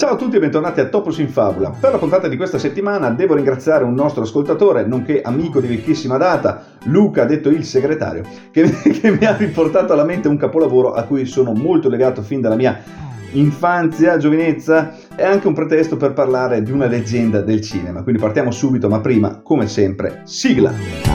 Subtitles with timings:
[0.00, 1.74] Ciao a tutti e bentornati a Topos in Fabula.
[1.78, 6.16] Per la puntata di questa settimana devo ringraziare un nostro ascoltatore, nonché amico di vecchissima
[6.16, 11.02] data, Luca, detto il segretario, che, che mi ha riportato alla mente un capolavoro a
[11.02, 12.80] cui sono molto legato fin dalla mia
[13.32, 18.02] infanzia, giovinezza e anche un pretesto per parlare di una leggenda del cinema.
[18.02, 21.09] Quindi partiamo subito, ma prima, come sempre, sigla.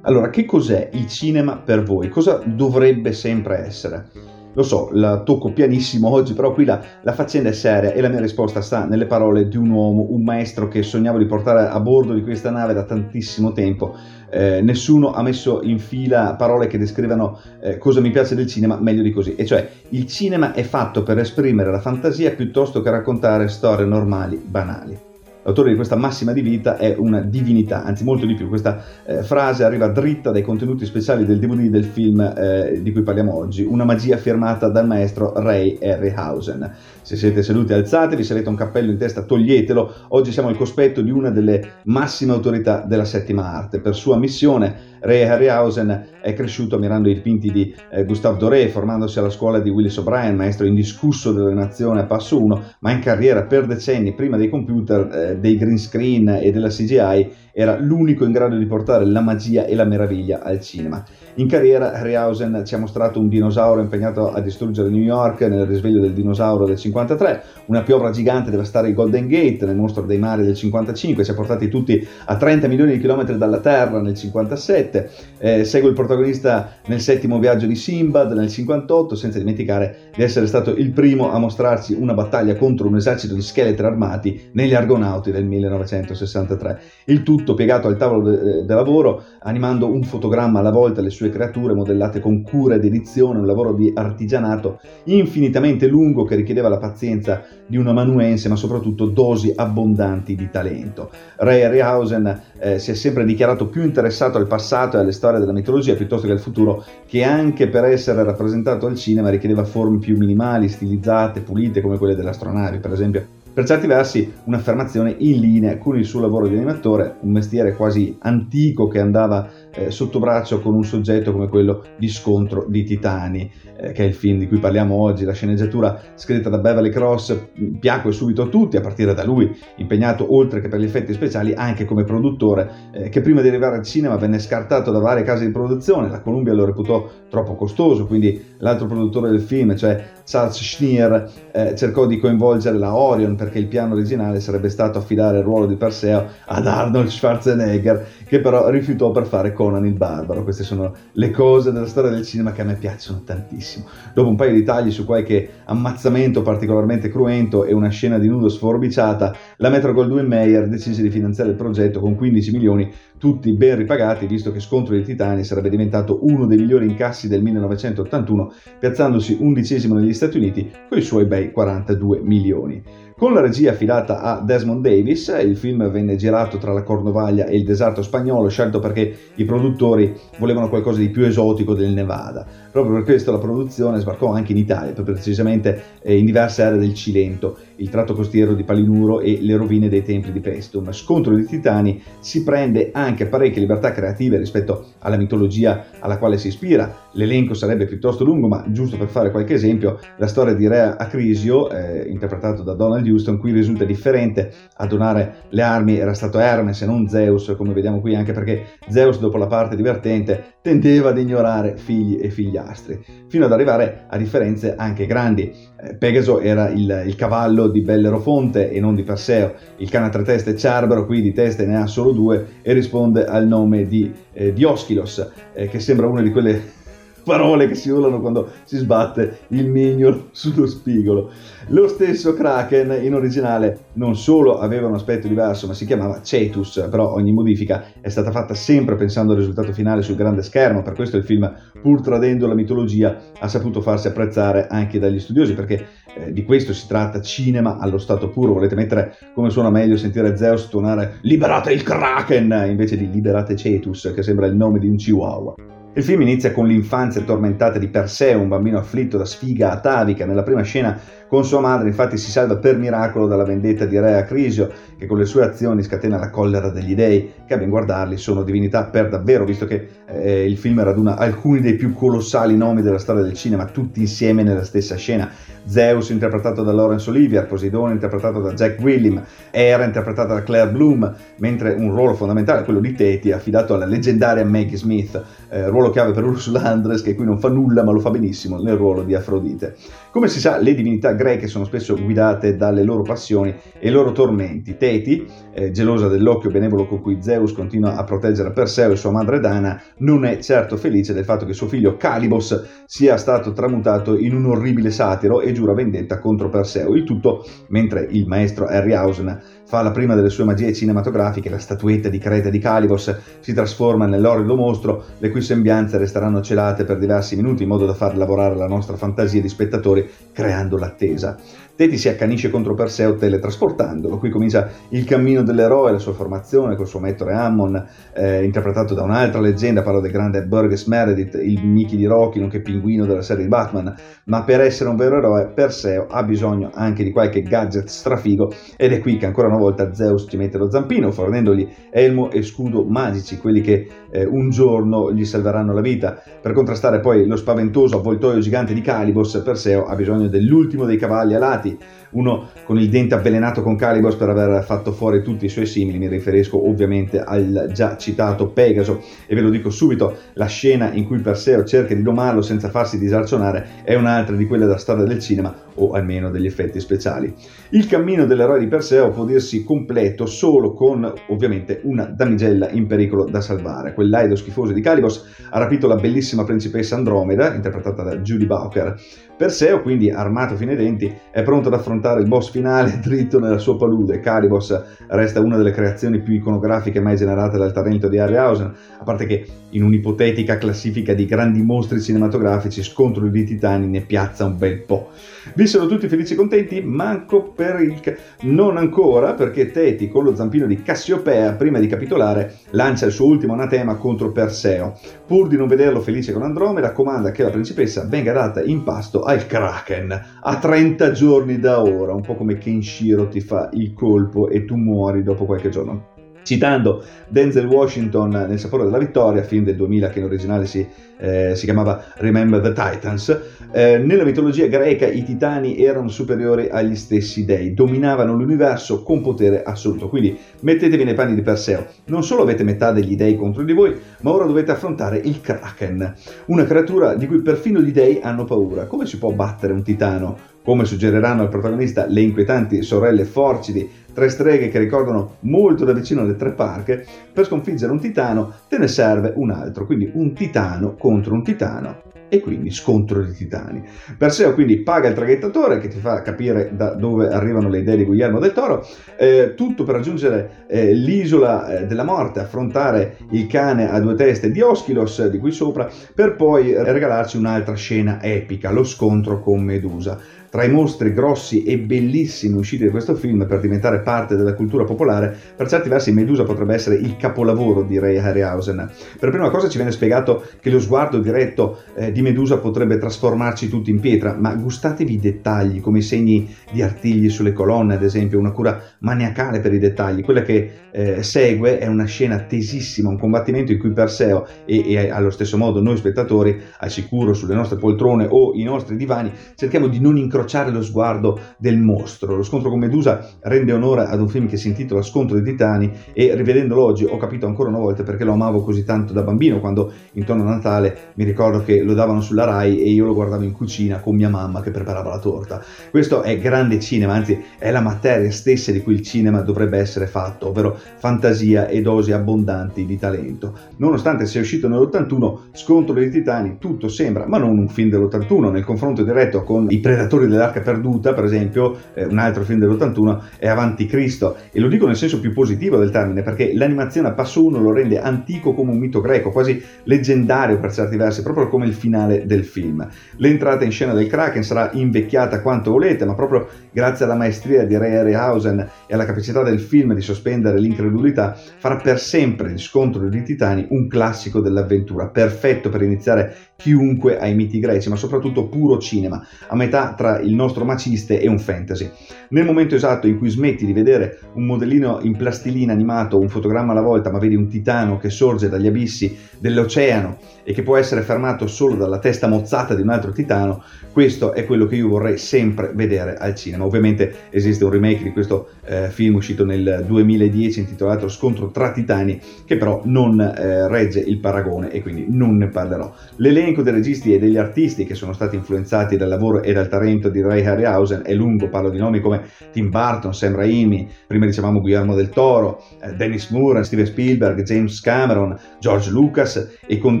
[0.12, 2.10] Allora, che cos'è il cinema per voi?
[2.10, 4.10] Cosa dovrebbe sempre essere?
[4.52, 8.10] Lo so, la tocco pianissimo oggi, però qui la, la, faccenda è seria e la
[8.10, 11.80] mia risposta sta nelle parole di un uomo, un maestro che sognavo di portare a
[11.80, 13.96] bordo di questa nave da tantissimo tempo.
[14.30, 18.78] Eh, nessuno ha messo in fila parole che descrivano eh, cosa mi piace del cinema
[18.78, 22.90] meglio di così, e cioè il cinema è fatto per esprimere la fantasia piuttosto che
[22.90, 25.11] raccontare storie normali, banali.
[25.44, 28.48] L'autore di questa massima di vita è una divinità, anzi molto di più.
[28.48, 33.02] Questa eh, frase arriva dritta dai contenuti speciali del DVD del film eh, di cui
[33.02, 36.72] parliamo oggi, una magia firmata dal maestro Ray Harryhausen.
[37.02, 41.00] Se siete seduti alzatevi, se avete un cappello in testa toglietelo, oggi siamo al cospetto
[41.00, 43.80] di una delle massime autorità della settima arte.
[43.80, 49.18] Per sua missione Ray Harryhausen è cresciuto ammirando i dipinti di eh, Gustave Doré, formandosi
[49.18, 53.66] alla scuola di Willis O'Brien, maestro indiscusso dell'animazione a passo 1, ma in carriera per
[53.66, 58.56] decenni prima dei computer, eh, dei green screen e della CGI era l'unico in grado
[58.56, 61.04] di portare la magia e la meraviglia al cinema.
[61.36, 66.00] In carriera Harryhausen ci ha mostrato un dinosauro impegnato a distruggere New York nel risveglio
[66.00, 70.42] del dinosauro del 53, una piovra gigante devastare il Golden Gate nel mostro dei mari
[70.44, 75.10] del 55, ci ha portati tutti a 30 milioni di chilometri dalla Terra nel 57,
[75.38, 80.46] eh, segue il protagonista nel settimo viaggio di Simbad nel 58, senza dimenticare di essere
[80.46, 85.30] stato il primo a mostrarci una battaglia contro un esercito di scheletri armati negli Argonauti
[85.30, 86.80] del 1963.
[87.06, 91.10] Il tutto tutto piegato al tavolo de, de lavoro, animando un fotogramma alla volta le
[91.10, 96.68] sue creature modellate con cura ed edizione, un lavoro di artigianato infinitamente lungo che richiedeva
[96.68, 101.10] la pazienza di un amanuense, ma soprattutto dosi abbondanti di talento.
[101.36, 105.52] Ray Harryhausen eh, si è sempre dichiarato più interessato al passato e alle storie della
[105.52, 110.16] mitologia piuttosto che al futuro, che anche per essere rappresentato al cinema richiedeva forme più
[110.16, 115.76] minimali, stilizzate, pulite come quelle delle astronavi, per esempio per certi versi un'affermazione in linea
[115.76, 120.60] con il suo lavoro di animatore, un mestiere quasi antico che andava eh, sotto braccio
[120.60, 124.46] con un soggetto come quello di Scontro di Titani, eh, che è il film di
[124.46, 125.24] cui parliamo oggi.
[125.24, 127.48] La sceneggiatura scritta da Beverly Cross
[127.80, 131.54] piacque subito a tutti, a partire da lui, impegnato oltre che per gli effetti speciali
[131.54, 135.46] anche come produttore, eh, che prima di arrivare al cinema venne scartato da varie case
[135.46, 136.08] di produzione.
[136.08, 141.74] La Columbia lo reputò troppo costoso, quindi l'altro produttore del film, cioè Charles Schneer, eh,
[141.74, 145.76] cercò di coinvolgere la Orion perché il piano originale sarebbe stato affidare il ruolo di
[145.76, 150.42] Perseo ad Arnold Schwarzenegger, che però rifiutò per fare Conan il Barbaro.
[150.42, 153.86] Queste sono le cose della storia del cinema che a me piacciono tantissimo.
[154.12, 158.48] Dopo un paio di tagli su qualche ammazzamento particolarmente cruento e una scena di nudo
[158.48, 163.76] sforbiciata, la Metro Goldwyn Mayer decise di finanziare il progetto con 15 milioni, tutti ben
[163.76, 169.36] ripagati, visto che Scontro dei Titani sarebbe diventato uno dei migliori incassi del 1981, piazzandosi
[169.38, 172.82] undicesimo negli Stati Uniti con i suoi bei 42 milioni.
[173.22, 177.54] Con la regia affidata a Desmond Davis, il film venne girato tra la Cornovaglia e
[177.54, 182.44] il deserto spagnolo, scelto perché i produttori volevano qualcosa di più esotico del Nevada.
[182.72, 186.80] Proprio per questo la produzione sbarcò anche in Italia, più precisamente eh, in diverse aree
[186.80, 190.92] del Cilento, il tratto costiero di Palinuro e le rovine dei templi di Pestum.
[190.92, 196.46] Scontro di titani si prende anche parecchie libertà creative rispetto alla mitologia alla quale si
[196.46, 196.94] ispira.
[197.14, 201.70] L'elenco sarebbe piuttosto lungo, ma giusto per fare qualche esempio, la storia di Re Acrisio,
[201.70, 204.52] eh, interpretato da Donald Houston, qui risulta differente.
[204.76, 208.64] A donare le armi era stato Hermes e non Zeus, come vediamo qui, anche perché
[208.88, 214.16] Zeus, dopo la parte divertente, tendeva ad ignorare figli e figliastri, fino ad arrivare a
[214.16, 215.52] differenze anche grandi.
[215.80, 220.10] Eh, Pegaso era il, il cavallo di Bellerofonte e non di Perseo, il cane a
[220.10, 224.12] tre teste Cerbero qui di teste ne ha solo due e risponde al nome di
[224.32, 226.80] eh, Dioschilos, eh, che sembra una di quelle
[227.24, 231.30] parole che si urlano quando si sbatte il mignolo sullo spigolo.
[231.68, 236.88] Lo stesso Kraken in originale non solo aveva un aspetto diverso, ma si chiamava Cetus,
[236.90, 240.94] però ogni modifica è stata fatta sempre pensando al risultato finale sul grande schermo, per
[240.94, 245.86] questo il film, pur tradendo la mitologia, ha saputo farsi apprezzare anche dagli studiosi, perché
[246.14, 250.36] eh, di questo si tratta, cinema allo stato puro, volete mettere come suona meglio sentire
[250.36, 254.96] Zeus tuonare Liberate il Kraken invece di Liberate Cetus, che sembra il nome di un
[254.96, 255.54] chihuahua.
[255.94, 260.24] Il film inizia con l'infanzia tormentata di Perseo, un bambino afflitto da sfiga atavica.
[260.24, 260.98] Nella prima scena
[261.32, 265.16] con sua madre infatti si salva per miracolo dalla vendetta di Re Acrisio, che con
[265.16, 269.08] le sue azioni scatena la collera degli dei, che a ben guardarli sono divinità per
[269.08, 273.32] davvero, visto che eh, il film raduna alcuni dei più colossali nomi della storia del
[273.32, 275.30] cinema, tutti insieme nella stessa scena.
[275.64, 281.14] Zeus interpretato da Laurence Olivier, Poseidone interpretato da Jack William, Hera interpretata da Claire Bloom,
[281.36, 286.12] mentre un ruolo fondamentale, quello di Teti, affidato alla leggendaria Maggie Smith, eh, ruolo chiave
[286.12, 289.14] per Ursula Andres che qui non fa nulla ma lo fa benissimo nel ruolo di
[289.14, 289.76] Afrodite.
[290.10, 294.10] Come si sa, le divinità greche sono spesso guidate dalle loro passioni e i loro
[294.10, 294.76] tormenti.
[294.76, 295.24] Teti,
[295.54, 299.80] eh, gelosa dell'occhio benevolo con cui Zeus continua a proteggere Perseo e sua madre Dana,
[299.98, 304.46] non è certo felice del fatto che suo figlio Calibos sia stato tramutato in un
[304.46, 306.94] orribile satiro e giura vendetta contro Perseo.
[306.94, 309.40] Il tutto mentre il maestro Harryhausen
[309.72, 314.04] fa la prima delle sue magie cinematografiche, la statuetta di Creta di Calibos si trasforma
[314.04, 318.54] nell'orrido mostro, le cui sembianze resteranno celate per diversi minuti in modo da far lavorare
[318.54, 321.38] la nostra fantasia di spettatori creando l'attesa.
[321.74, 324.18] Teti si accanisce contro Perseo teletrasportandolo.
[324.18, 327.82] Qui comincia il cammino dell'eroe, la sua formazione col suo mentore Ammon,
[328.12, 332.60] eh, interpretato da un'altra leggenda, parlo del grande Burgess Meredith, il Mickey di Rocky, nonché
[332.60, 333.94] pinguino della serie di Batman.
[334.24, 338.92] Ma per essere un vero eroe, Perseo ha bisogno anche di qualche gadget strafigo ed
[338.92, 339.61] è qui che ancora una volta
[339.92, 345.12] Zeus ci mette lo zampino, fornendogli elmo e scudo magici, quelli che eh, un giorno
[345.12, 346.20] gli salveranno la vita.
[346.40, 351.34] Per contrastare poi lo spaventoso avvoltoio gigante di Calibos, Perseo ha bisogno dell'ultimo dei cavalli
[351.34, 351.78] alati
[352.12, 355.98] uno con il dente avvelenato con Calibos per aver fatto fuori tutti i suoi simili,
[355.98, 361.06] mi riferisco ovviamente al già citato Pegaso e ve lo dico subito, la scena in
[361.06, 365.20] cui Perseo cerca di domarlo senza farsi disarcionare è un'altra di quelle della storia del
[365.20, 367.34] cinema o almeno degli effetti speciali.
[367.70, 373.24] Il cammino dell'eroe di Perseo può dirsi completo solo con ovviamente una damigella in pericolo
[373.24, 373.94] da salvare.
[373.94, 379.00] Quell'aido schifoso di Calibos ha rapito la bellissima principessa Andromeda, interpretata da Julie Bowker.
[379.36, 383.58] Perseo, quindi armato fino ai denti, è pronto ad affrontare il boss finale dritto nella
[383.58, 384.20] sua palude.
[384.20, 389.26] Calibos resta una delle creazioni più iconografiche mai generate dal talento di Harryhausen, a parte
[389.26, 394.82] che in un'ipotetica classifica di grandi mostri cinematografici scontro di titani ne piazza un bel
[394.82, 395.10] po'.
[395.54, 398.00] Vissero tutti felici e contenti, manco per il...
[398.42, 403.26] non ancora, perché Teti con lo zampino di Cassiopea, prima di capitolare, lancia il suo
[403.26, 404.98] ultimo anatema contro Perseo.
[405.26, 409.21] Pur di non vederlo felice con Andromeda, comanda che la principessa venga data in pasto
[409.22, 414.48] al Kraken, a 30 giorni da ora, un po' come Kenshiro ti fa il colpo
[414.48, 416.11] e tu muori dopo qualche giorno.
[416.42, 420.86] Citando Denzel Washington nel sapore della vittoria, film del 2000 che in originale si,
[421.18, 423.40] eh, si chiamava Remember the Titans,
[423.72, 429.62] eh, nella mitologia greca i titani erano superiori agli stessi dei, dominavano l'universo con potere
[429.62, 430.08] assoluto.
[430.08, 433.96] Quindi mettetevi nei panni di Perseo, non solo avete metà degli dei contro di voi,
[434.20, 436.14] ma ora dovete affrontare il Kraken,
[436.46, 438.86] una creatura di cui perfino gli dei hanno paura.
[438.86, 440.50] Come si può battere un titano?
[440.64, 446.24] Come suggeriranno al protagonista le inquietanti sorelle Forcidi, tre streghe che ricordano molto da vicino
[446.24, 450.94] le tre parche, per sconfiggere un titano te ne serve un altro, quindi un titano
[450.94, 453.82] contro un titano e quindi scontro di titani.
[454.16, 458.04] Perseo quindi paga il traghettatore che ti fa capire da dove arrivano le idee di
[458.04, 458.86] Guglielmo del Toro,
[459.18, 464.50] eh, tutto per raggiungere eh, l'isola eh, della morte, affrontare il cane a due teste
[464.50, 470.18] di Oschilos di qui sopra, per poi regalarci un'altra scena epica, lo scontro con Medusa
[470.52, 474.84] tra i mostri grossi e bellissimi usciti da questo film per diventare parte della cultura
[474.84, 478.90] popolare, per certi versi Medusa potrebbe essere il capolavoro di Ray Harryhausen.
[479.18, 483.70] Per prima cosa ci viene spiegato che lo sguardo diretto eh, di Medusa potrebbe trasformarci
[483.70, 488.02] tutti in pietra, ma gustatevi i dettagli, come i segni di artigli sulle colonne, ad
[488.02, 490.20] esempio, una cura maniacale per i dettagli.
[490.20, 495.08] Quella che eh, segue è una scena tesissima, un combattimento in cui Perseo e, e
[495.08, 499.86] allo stesso modo noi spettatori, al sicuro sulle nostre poltrone o i nostri divani, cerchiamo
[499.86, 502.34] di non incrociare incrociare lo sguardo del mostro.
[502.36, 505.90] Lo scontro con Medusa rende onore ad un film che si intitola Scontro dei Titani
[506.12, 509.60] e rivedendolo oggi ho capito ancora una volta perché lo amavo così tanto da bambino
[509.60, 513.44] quando intorno a Natale mi ricordo che lo davano sulla Rai e io lo guardavo
[513.44, 515.62] in cucina con mia mamma che preparava la torta.
[515.90, 520.06] Questo è grande cinema, anzi è la materia stessa di cui il cinema dovrebbe essere
[520.06, 523.56] fatto, ovvero fantasia e dosi abbondanti di talento.
[523.76, 528.64] Nonostante sia uscito nell'81, Scontro dei Titani, tutto sembra, ma non un film dell'81, nel
[528.64, 533.48] confronto diretto con I Predatori dell'Arca Perduta, per esempio, eh, un altro film dell'81 è
[533.48, 537.44] Avanti Cristo, e lo dico nel senso più positivo del termine, perché l'animazione a passo
[537.44, 541.66] 1 lo rende antico come un mito greco, quasi leggendario per certi versi, proprio come
[541.66, 542.86] il finale del film.
[543.16, 547.76] L'entrata in scena del Kraken sarà invecchiata quanto volete, ma proprio grazie alla maestria di
[547.76, 553.08] Ray Harryhausen e alla capacità del film di sospendere l'incredulità, farà per sempre il scontro
[553.08, 558.78] dei titani un classico dell'avventura, perfetto per iniziare chiunque ai miti greci, ma soprattutto puro
[558.78, 561.90] cinema, a metà tra il nostro maciste e un fantasy.
[562.28, 566.70] Nel momento esatto in cui smetti di vedere un modellino in plastilina animato, un fotogramma
[566.70, 571.02] alla volta, ma vedi un titano che sorge dagli abissi dell'oceano e che può essere
[571.02, 575.18] fermato solo dalla testa mozzata di un altro titano, questo è quello che io vorrei
[575.18, 576.64] sempre vedere al cinema.
[576.64, 582.20] Ovviamente esiste un remake di questo eh, film uscito nel 2010 intitolato Scontro tra titani,
[582.44, 585.92] che però non eh, regge il paragone e quindi non ne parlerò.
[586.16, 590.10] L'elenco dei registi e degli artisti che sono stati influenzati dal lavoro e dal talento
[590.10, 594.60] di Ray Harryhausen è lungo, parlo di nomi come Tim Burton, Sam Raimi, prima dicevamo
[594.60, 600.00] Guillermo del Toro, eh, Dennis Moore, Steven Spielberg, James Cameron, George Lucas e con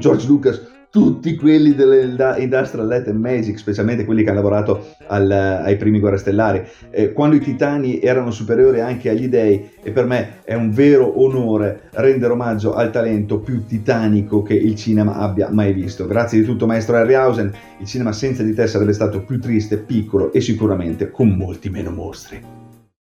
[0.00, 5.78] George Lucas tutti quelli dell'Industrial Light and Magic, specialmente quelli che hanno lavorato al, ai
[5.78, 10.40] primi Guerre Stellari, eh, quando i titani erano superiori anche agli dei e per me
[10.44, 15.72] è un vero onore rendere omaggio al talento più titanico che il cinema abbia mai
[15.72, 16.06] visto.
[16.06, 20.30] Grazie di tutto maestro Harryhausen, il cinema senza di te sarebbe stato più triste, piccolo
[20.30, 22.61] e sicuramente con molti meno mostri.